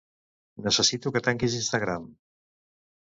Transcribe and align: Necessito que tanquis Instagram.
Necessito 0.67 1.13
que 1.15 1.23
tanquis 1.27 1.59
Instagram. 1.61 2.09